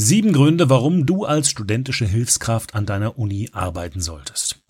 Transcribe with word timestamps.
Sieben 0.00 0.32
Gründe, 0.32 0.70
warum 0.70 1.06
du 1.06 1.24
als 1.24 1.50
studentische 1.50 2.06
Hilfskraft 2.06 2.76
an 2.76 2.86
deiner 2.86 3.18
Uni 3.18 3.50
arbeiten 3.52 4.00
solltest. 4.00 4.62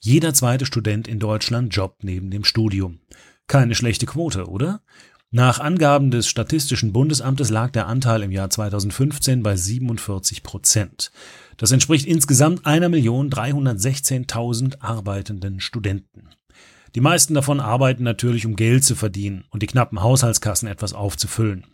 Jeder 0.00 0.34
zweite 0.34 0.66
Student 0.66 1.06
in 1.06 1.20
Deutschland 1.20 1.72
jobbt 1.72 2.02
neben 2.02 2.32
dem 2.32 2.42
Studium. 2.42 2.98
Keine 3.46 3.76
schlechte 3.76 4.06
Quote, 4.06 4.48
oder? 4.48 4.82
Nach 5.30 5.60
Angaben 5.60 6.10
des 6.10 6.26
Statistischen 6.26 6.92
Bundesamtes 6.92 7.48
lag 7.48 7.70
der 7.70 7.86
Anteil 7.86 8.24
im 8.24 8.32
Jahr 8.32 8.50
2015 8.50 9.44
bei 9.44 9.54
47 9.54 10.42
Prozent. 10.42 11.12
Das 11.58 11.70
entspricht 11.70 12.04
insgesamt 12.04 12.66
1.316.000 12.66 14.80
arbeitenden 14.80 15.60
Studenten. 15.60 16.30
Die 16.94 17.00
meisten 17.00 17.32
davon 17.32 17.60
arbeiten 17.60 18.02
natürlich, 18.02 18.44
um 18.44 18.54
Geld 18.54 18.84
zu 18.84 18.94
verdienen 18.94 19.44
und 19.50 19.62
die 19.62 19.66
knappen 19.66 20.02
Haushaltskassen 20.02 20.68
etwas 20.68 20.92
aufzufüllen. 20.92 21.64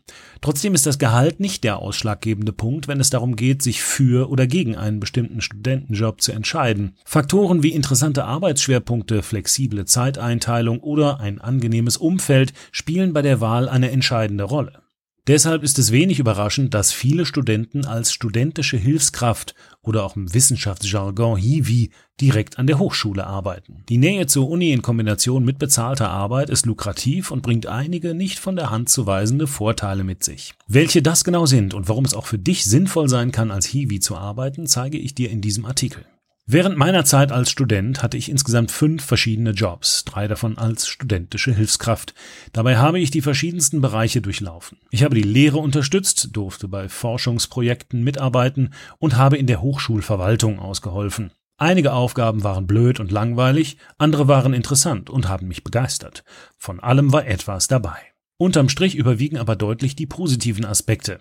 Trotzdem 0.41 0.75
ist 0.75 0.87
das 0.87 0.99
Gehalt 0.99 1.41
nicht 1.41 1.65
der 1.65 1.79
ausschlaggebende 1.79 2.53
Punkt, 2.53 2.87
wenn 2.87 3.01
es 3.01 3.11
darum 3.11 3.35
geht, 3.35 3.61
sich 3.61 3.83
für 3.83 4.31
oder 4.31 4.47
gegen 4.47 4.77
einen 4.77 5.01
bestimmten 5.01 5.41
Studentenjob 5.41 6.21
zu 6.21 6.31
entscheiden. 6.31 6.95
Faktoren 7.05 7.65
wie 7.65 7.73
interessante 7.73 8.25
Arbeitsschwerpunkte, 8.25 9.23
flexible 9.23 9.85
Zeiteinteilung 9.87 10.81
oder 10.81 11.19
ein 11.19 11.41
angenehmes 11.41 11.97
Umfeld 11.97 12.53
spielen 12.71 13.13
bei 13.13 13.23
der 13.23 13.41
Wahl 13.41 13.69
eine 13.69 13.91
entscheidende 13.91 14.45
Rolle. 14.45 14.88
Deshalb 15.29 15.63
ist 15.63 15.79
es 15.79 15.93
wenig 15.93 16.21
überraschend, 16.21 16.73
dass 16.73 16.91
viele 16.91 17.27
Studenten 17.27 17.85
als 17.85 18.15
studentische 18.15 18.79
Hilfskraft 18.79 19.55
oder 19.83 20.03
auch 20.05 20.17
im 20.17 20.33
Wissenschaftsjargon 20.33 21.37
Hiwi 21.37 21.91
direkt 22.19 22.59
an 22.59 22.67
der 22.67 22.79
Hochschule 22.79 23.27
arbeiten. 23.27 23.85
Die 23.91 23.99
Nähe 23.99 24.27
zur 24.27 24.49
Uni 24.49 24.73
in 24.73 24.81
Kombination 24.81 25.45
mit 25.45 25.59
bezahlter 25.59 26.09
Arbeit 26.09 26.49
ist 26.49 26.65
lukrativ 26.65 27.31
und 27.31 27.43
bringt 27.43 27.67
einige 27.67 28.15
nicht 28.15 28.39
von 28.39 28.57
der 28.57 28.71
Hand 28.71 28.89
zu 28.89 29.05
weisende 29.05 29.47
Vorteile 29.47 30.03
mit 30.03 30.25
sich. 30.25 30.55
Welche 30.67 31.03
das 31.03 31.25
genau 31.25 31.45
sind 31.45 31.75
und 31.75 31.91
warum 31.91 32.07
es 32.07 32.15
auch 32.15 32.27
für 32.27 32.39
dich 32.39 32.65
sinnvoll 32.65 33.11
sein 33.11 33.31
kann, 33.31 33.51
als 33.51 33.67
Hiwi 33.67 34.01
zu 34.01 34.17
arbeiten, 34.17 34.67
zeige 34.67 34.97
ich 34.97 35.15
dir 35.15 35.29
in 35.29 35.43
diesem 35.43 35.67
Artikel. 35.67 36.07
Während 36.51 36.79
meiner 36.79 37.05
Zeit 37.05 37.31
als 37.31 37.51
Student 37.51 38.03
hatte 38.03 38.17
ich 38.17 38.31
insgesamt 38.31 38.71
fünf 38.71 39.05
verschiedene 39.05 39.51
Jobs, 39.51 40.07
drei 40.07 40.29
davon 40.29 40.57
als 40.57 40.89
studentische 40.89 41.53
Hilfskraft. 41.53 42.15
Dabei 42.55 42.79
habe 42.79 42.99
ich 42.99 43.11
die 43.11 43.21
verschiedensten 43.21 43.83
Bereiche 43.83 44.23
durchlaufen. 44.23 44.79
Ich 44.91 45.03
habe 45.03 45.15
die 45.15 45.21
Lehre 45.21 45.59
unterstützt, 45.59 46.31
durfte 46.33 46.67
bei 46.67 46.89
Forschungsprojekten 46.89 48.03
mitarbeiten 48.03 48.73
und 48.99 49.19
habe 49.19 49.37
in 49.37 49.47
der 49.47 49.61
Hochschulverwaltung 49.61 50.59
ausgeholfen. 50.59 51.33
Einige 51.59 51.93
Aufgaben 51.93 52.43
waren 52.43 52.67
blöd 52.67 52.99
und 52.99 53.13
langweilig, 53.13 53.77
andere 53.99 54.27
waren 54.27 54.55
interessant 54.55 55.11
und 55.11 55.29
haben 55.29 55.49
mich 55.49 55.65
begeistert. 55.65 56.25
Von 56.57 56.81
allem 56.81 57.13
war 57.13 57.27
etwas 57.27 57.69
dabei. 57.69 57.99
Unterm 58.39 58.71
Strich 58.71 58.95
überwiegen 58.95 59.37
aber 59.37 59.55
deutlich 59.55 59.97
die 59.97 60.07
positiven 60.07 60.65
Aspekte. 60.65 61.21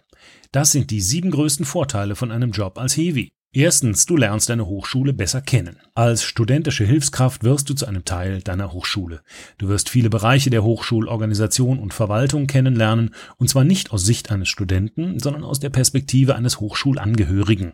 Das 0.54 0.72
sind 0.72 0.90
die 0.90 1.02
sieben 1.02 1.32
größten 1.32 1.66
Vorteile 1.66 2.16
von 2.16 2.32
einem 2.32 2.52
Job 2.52 2.78
als 2.78 2.96
Hevi. 2.96 3.34
Erstens, 3.54 4.06
du 4.06 4.18
lernst 4.18 4.50
deine 4.50 4.68
Hochschule 4.68 5.14
besser 5.14 5.42
kennen. 5.42 5.78
Als 5.96 6.24
studentische 6.24 6.84
Hilfskraft 6.84 7.44
wirst 7.44 7.70
du 7.70 7.74
zu 7.74 7.86
einem 7.86 8.04
Teil 8.04 8.42
deiner 8.42 8.74
Hochschule. 8.74 9.22
Du 9.58 9.70
wirst 9.70 9.90
viele 9.90 10.10
Bereiche 10.10 10.50
der 10.50 10.64
Hochschulorganisation 10.64 11.80
und 11.80 11.94
Verwaltung 11.94 12.48
kennenlernen, 12.48 13.16
und 13.38 13.50
zwar 13.50 13.64
nicht 13.64 13.92
aus 13.92 14.06
Sicht 14.06 14.32
eines 14.32 14.50
Studenten, 14.50 15.20
sondern 15.20 15.44
aus 15.44 15.60
der 15.60 15.70
Perspektive 15.70 16.36
eines 16.36 16.60
Hochschulangehörigen. 16.60 17.74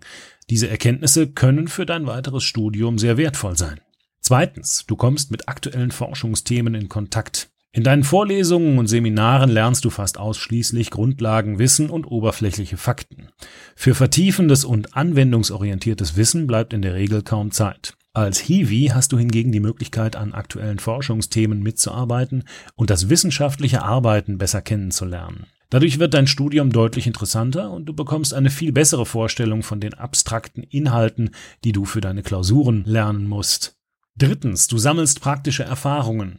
Diese 0.50 0.70
Erkenntnisse 0.70 1.28
können 1.28 1.68
für 1.68 1.86
dein 1.86 2.06
weiteres 2.06 2.44
Studium 2.44 3.00
sehr 3.00 3.18
wertvoll 3.18 3.58
sein. 3.58 3.82
Zweitens, 4.22 4.86
du 4.86 4.96
kommst 4.96 5.32
mit 5.32 5.50
aktuellen 5.50 5.92
Forschungsthemen 5.92 6.76
in 6.76 6.88
Kontakt. 6.88 7.53
In 7.76 7.84
deinen 7.84 8.04
Vorlesungen 8.04 8.78
und 8.78 8.86
Seminaren 8.86 9.50
lernst 9.50 9.84
du 9.84 9.90
fast 9.90 10.20
ausschließlich 10.20 10.92
Grundlagenwissen 10.92 11.90
und 11.90 12.06
oberflächliche 12.06 12.78
Fakten. 12.78 13.30
Für 13.76 13.96
vertiefendes 13.96 14.64
und 14.64 14.96
anwendungsorientiertes 14.96 16.16
Wissen 16.16 16.46
bleibt 16.46 16.74
in 16.74 16.84
der 16.84 16.94
Regel 16.94 17.24
kaum 17.24 17.50
Zeit. 17.50 17.96
Als 18.14 18.38
Hiwi 18.38 18.92
hast 18.94 19.12
du 19.12 19.18
hingegen 19.18 19.52
die 19.52 19.60
Möglichkeit, 19.60 20.16
an 20.16 20.34
aktuellen 20.34 20.78
Forschungsthemen 20.78 21.64
mitzuarbeiten 21.64 22.44
und 22.76 22.92
das 22.92 23.10
wissenschaftliche 23.10 23.82
Arbeiten 23.82 24.38
besser 24.38 24.62
kennenzulernen. 24.62 25.48
Dadurch 25.72 25.98
wird 25.98 26.14
dein 26.14 26.28
Studium 26.28 26.72
deutlich 26.72 27.08
interessanter 27.08 27.72
und 27.72 27.88
du 27.88 27.94
bekommst 27.96 28.36
eine 28.36 28.52
viel 28.52 28.72
bessere 28.72 29.08
Vorstellung 29.08 29.64
von 29.64 29.80
den 29.80 29.96
abstrakten 29.96 30.62
Inhalten, 30.62 31.32
die 31.64 31.72
du 31.72 31.86
für 31.86 32.02
deine 32.02 32.22
Klausuren 32.22 32.84
lernen 32.86 33.28
musst. 33.28 33.80
Drittens, 34.16 34.68
du 34.68 34.78
sammelst 34.78 35.22
praktische 35.22 35.64
Erfahrungen. 35.64 36.38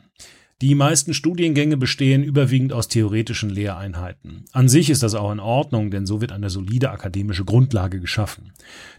Die 0.63 0.77
meisten 0.77 1.15
Studiengänge 1.15 1.77
bestehen 1.77 2.23
überwiegend 2.23 2.73
aus 2.73 2.87
theoretischen 2.87 3.51
Lehreinheiten. 3.51 4.45
An 4.53 4.69
sich 4.69 4.89
ist 4.89 5.03
das 5.03 5.15
auch 5.15 5.33
in 5.33 5.41
Ordnung, 5.41 5.91
denn 5.91 6.07
so 6.07 6.21
wird 6.21 6.31
eine 6.31 6.49
solide 6.49 6.91
akademische 6.91 7.45
Grundlage 7.45 7.99
geschaffen. 7.99 8.53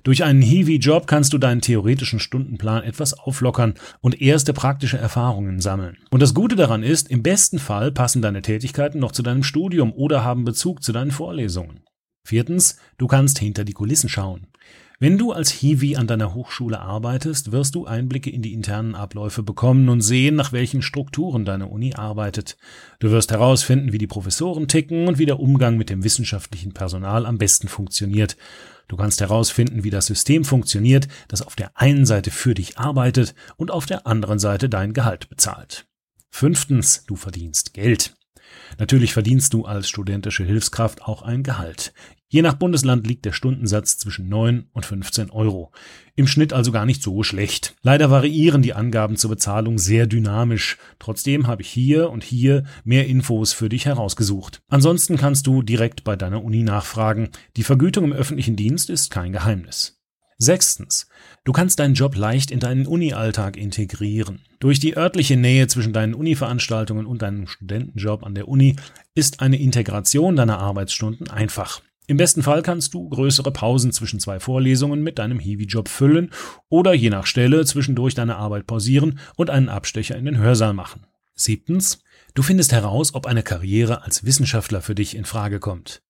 Durch 0.04 0.26
einen 0.26 0.42
Hiwi-Job 0.42 1.08
kannst 1.08 1.32
du 1.32 1.38
deinen 1.38 1.62
theoretischen 1.62 2.20
Stundenplan 2.20 2.84
etwas 2.84 3.14
auflockern 3.14 3.76
und 4.02 4.22
erste 4.22 4.52
praktische 4.52 4.98
Erfahrungen 4.98 5.62
sammeln. 5.62 5.98
Und 6.12 6.22
das 6.22 6.34
Gute 6.34 6.58
daran 6.58 6.84
ist, 6.84 7.10
im 7.10 7.24
besten 7.24 7.60
Fall 7.60 7.92
passen 7.92 8.22
deine 8.22 8.42
Tätigkeiten 8.42 9.00
noch 9.00 9.14
zu 9.14 9.24
deinem 9.24 9.44
Studium 9.44 9.94
oder 9.94 10.26
haben 10.26 10.44
Bezug 10.44 10.84
zu 10.84 10.92
deinen 10.92 11.12
Vorlesungen. 11.12 11.86
Viertens, 12.28 12.78
du 12.98 13.08
kannst 13.08 13.40
hinter 13.40 13.64
die 13.64 13.74
Kulissen 13.74 14.10
schauen. 14.10 14.48
Wenn 14.98 15.18
du 15.18 15.34
als 15.34 15.52
Hiwi 15.52 15.98
an 15.98 16.08
deiner 16.08 16.34
Hochschule 16.34 16.80
arbeitest, 16.80 17.52
wirst 17.52 17.76
du 17.76 17.86
Einblicke 17.86 18.30
in 18.30 18.42
die 18.42 18.54
internen 18.54 18.96
Abläufe 18.96 19.44
bekommen 19.44 19.90
und 19.90 20.00
sehen, 20.00 20.36
nach 20.36 20.54
welchen 20.54 20.82
Strukturen 20.82 21.44
deine 21.44 21.68
Uni 21.68 21.94
arbeitet. 21.96 22.56
Du 23.00 23.12
wirst 23.12 23.32
herausfinden, 23.32 23.92
wie 23.92 23.98
die 23.98 24.08
Professoren 24.08 24.70
ticken 24.70 25.10
und 25.10 25.18
wie 25.18 25.26
der 25.26 25.42
Umgang 25.42 25.76
mit 25.76 25.90
dem 25.90 26.06
wissenschaftlichen 26.06 26.72
Personal 26.72 27.26
am 27.26 27.38
besten 27.38 27.68
funktioniert. 27.68 28.38
Du 28.88 28.96
kannst 28.96 29.20
herausfinden, 29.20 29.84
wie 29.84 29.90
das 29.90 30.06
System 30.06 30.46
funktioniert, 30.46 31.10
das 31.28 31.42
auf 31.42 31.56
der 31.56 31.72
einen 31.76 32.06
Seite 32.06 32.32
für 32.32 32.54
dich 32.54 32.78
arbeitet 32.78 33.36
und 33.58 33.72
auf 33.72 33.86
der 33.86 34.08
anderen 34.08 34.40
Seite 34.40 34.70
dein 34.70 34.94
Gehalt 34.94 35.28
bezahlt. 35.28 35.88
Fünftens, 36.30 37.04
du 37.06 37.18
verdienst 37.18 37.74
Geld. 37.74 38.16
Natürlich 38.78 39.14
verdienst 39.14 39.54
du 39.54 39.66
als 39.66 39.90
studentische 39.90 40.44
Hilfskraft 40.44 41.04
auch 41.04 41.22
ein 41.22 41.44
Gehalt. 41.44 41.94
Je 42.28 42.42
nach 42.42 42.56
Bundesland 42.56 43.08
liegt 43.08 43.24
der 43.24 43.32
Stundensatz 43.32 43.98
zwischen 43.98 44.28
9 44.28 44.66
und 44.74 44.86
15 44.86 45.30
Euro. 45.30 45.72
Im 46.16 46.28
Schnitt 46.28 46.54
also 46.54 46.72
gar 46.72 46.86
nicht 46.86 47.02
so 47.02 47.24
schlecht. 47.24 47.76
Leider 47.82 48.10
variieren 48.10 48.62
die 48.62 48.74
Angaben 48.74 49.16
zur 49.16 49.30
Bezahlung 49.30 49.78
sehr 49.78 50.08
dynamisch. 50.08 50.78
Trotzdem 51.00 51.48
habe 51.48 51.62
ich 51.62 51.70
hier 51.70 52.10
und 52.10 52.24
hier 52.24 52.64
mehr 52.84 53.08
Infos 53.08 53.54
für 53.54 53.70
dich 53.70 53.86
herausgesucht. 53.86 54.62
Ansonsten 54.68 55.18
kannst 55.18 55.48
du 55.48 55.62
direkt 55.62 56.04
bei 56.04 56.16
deiner 56.16 56.44
Uni 56.44 56.64
nachfragen. 56.64 57.30
Die 57.58 57.64
Vergütung 57.64 58.04
im 58.04 58.14
öffentlichen 58.14 58.56
Dienst 58.56 58.90
ist 58.90 59.12
kein 59.12 59.32
Geheimnis. 59.32 59.96
Sechstens. 60.38 61.08
Du 61.46 61.54
kannst 61.54 61.80
deinen 61.80 61.94
Job 61.94 62.16
leicht 62.16 62.52
in 62.52 62.60
deinen 62.60 62.88
Uni-Alltag 62.88 63.56
integrieren. 63.56 64.42
Durch 64.60 64.80
die 64.80 64.98
örtliche 64.98 65.38
Nähe 65.38 65.68
zwischen 65.68 65.94
deinen 65.94 66.14
Uni-Veranstaltungen 66.14 67.06
und 67.06 67.22
deinem 67.22 67.48
Studentenjob 67.48 68.24
an 68.24 68.36
der 68.36 68.48
Uni 68.48 68.76
ist 69.14 69.40
eine 69.40 69.60
Integration 69.60 70.36
deiner 70.36 70.60
Arbeitsstunden 70.60 71.30
einfach. 71.30 71.82
Im 72.08 72.18
besten 72.18 72.44
Fall 72.44 72.62
kannst 72.62 72.94
du 72.94 73.10
größere 73.10 73.52
Pausen 73.52 73.92
zwischen 73.92 74.20
zwei 74.20 74.40
Vorlesungen 74.40 75.02
mit 75.02 75.18
deinem 75.18 75.40
Hiwi-Job 75.40 75.88
füllen 75.88 76.32
oder 76.70 76.94
je 76.94 77.10
nach 77.10 77.26
Stelle 77.26 77.66
zwischendurch 77.66 78.14
deine 78.14 78.36
Arbeit 78.36 78.68
pausieren 78.68 79.20
und 79.38 79.50
einen 79.50 79.70
Abstecher 79.70 80.16
in 80.16 80.26
den 80.26 80.38
Hörsaal 80.38 80.74
machen. 80.74 81.08
Siebtens, 81.34 82.00
du 82.34 82.44
findest 82.44 82.74
heraus, 82.74 83.16
ob 83.16 83.26
eine 83.26 83.42
Karriere 83.42 84.04
als 84.04 84.24
Wissenschaftler 84.24 84.82
für 84.82 84.96
dich 84.96 85.16
in 85.16 85.26
Frage 85.26 85.60
kommt. 85.60 86.02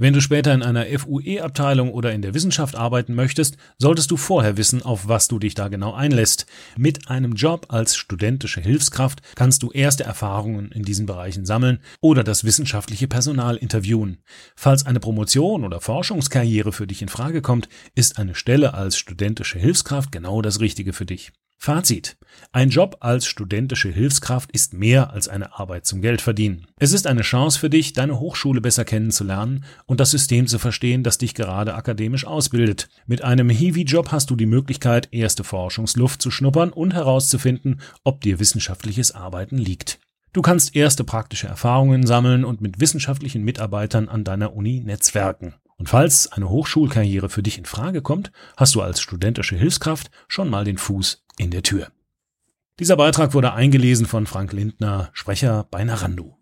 Wenn 0.00 0.14
du 0.14 0.22
später 0.22 0.54
in 0.54 0.62
einer 0.62 0.86
FUE-Abteilung 0.86 1.92
oder 1.92 2.14
in 2.14 2.22
der 2.22 2.32
Wissenschaft 2.32 2.74
arbeiten 2.74 3.14
möchtest, 3.14 3.58
solltest 3.76 4.10
du 4.10 4.16
vorher 4.16 4.56
wissen, 4.56 4.80
auf 4.80 5.08
was 5.08 5.28
du 5.28 5.38
dich 5.38 5.54
da 5.54 5.68
genau 5.68 5.92
einlässt. 5.92 6.46
Mit 6.78 7.10
einem 7.10 7.34
Job 7.34 7.66
als 7.68 7.96
studentische 7.96 8.62
Hilfskraft 8.62 9.20
kannst 9.34 9.62
du 9.62 9.70
erste 9.72 10.04
Erfahrungen 10.04 10.72
in 10.72 10.84
diesen 10.84 11.04
Bereichen 11.04 11.44
sammeln 11.44 11.80
oder 12.00 12.24
das 12.24 12.44
wissenschaftliche 12.44 13.08
Personal 13.08 13.58
interviewen. 13.58 14.22
Falls 14.56 14.86
eine 14.86 15.00
Promotion 15.00 15.64
oder 15.66 15.82
Forschungskarriere 15.82 16.72
für 16.72 16.86
dich 16.86 17.02
in 17.02 17.10
Frage 17.10 17.42
kommt, 17.42 17.68
ist 17.94 18.18
eine 18.18 18.34
Stelle 18.34 18.72
als 18.72 18.96
studentische 18.96 19.58
Hilfskraft 19.58 20.12
genau 20.12 20.40
das 20.40 20.60
Richtige 20.60 20.94
für 20.94 21.04
dich. 21.04 21.30
Fazit. 21.62 22.16
Ein 22.52 22.70
Job 22.70 22.96
als 23.00 23.26
studentische 23.26 23.90
Hilfskraft 23.90 24.50
ist 24.50 24.72
mehr 24.72 25.10
als 25.10 25.28
eine 25.28 25.58
Arbeit 25.58 25.84
zum 25.84 26.00
Geldverdienen. 26.00 26.66
Es 26.78 26.94
ist 26.94 27.06
eine 27.06 27.20
Chance 27.20 27.58
für 27.58 27.68
dich, 27.68 27.92
deine 27.92 28.18
Hochschule 28.18 28.62
besser 28.62 28.86
kennenzulernen 28.86 29.66
und 29.84 30.00
das 30.00 30.10
System 30.10 30.46
zu 30.46 30.58
verstehen, 30.58 31.02
das 31.02 31.18
dich 31.18 31.34
gerade 31.34 31.74
akademisch 31.74 32.24
ausbildet. 32.24 32.88
Mit 33.06 33.22
einem 33.22 33.50
Hiwi-Job 33.50 34.10
hast 34.10 34.30
du 34.30 34.36
die 34.36 34.46
Möglichkeit, 34.46 35.08
erste 35.12 35.44
Forschungsluft 35.44 36.22
zu 36.22 36.30
schnuppern 36.30 36.70
und 36.70 36.94
herauszufinden, 36.94 37.82
ob 38.04 38.22
dir 38.22 38.38
wissenschaftliches 38.38 39.14
Arbeiten 39.14 39.58
liegt. 39.58 40.00
Du 40.32 40.40
kannst 40.40 40.74
erste 40.74 41.04
praktische 41.04 41.48
Erfahrungen 41.48 42.06
sammeln 42.06 42.46
und 42.46 42.62
mit 42.62 42.80
wissenschaftlichen 42.80 43.42
Mitarbeitern 43.42 44.08
an 44.08 44.24
deiner 44.24 44.56
Uni 44.56 44.80
netzwerken. 44.80 45.56
Und 45.76 45.90
falls 45.90 46.32
eine 46.32 46.48
Hochschulkarriere 46.48 47.28
für 47.28 47.42
dich 47.42 47.58
in 47.58 47.66
Frage 47.66 48.00
kommt, 48.00 48.32
hast 48.56 48.74
du 48.74 48.80
als 48.80 49.02
studentische 49.02 49.56
Hilfskraft 49.56 50.10
schon 50.26 50.48
mal 50.48 50.64
den 50.64 50.78
Fuß 50.78 51.22
in 51.40 51.50
der 51.50 51.62
Tür. 51.62 51.90
Dieser 52.78 52.96
Beitrag 52.96 53.32
wurde 53.34 53.54
eingelesen 53.54 54.06
von 54.06 54.26
Frank 54.26 54.52
Lindner, 54.52 55.10
Sprecher 55.14 55.66
bei 55.70 55.82
Narando. 55.84 56.39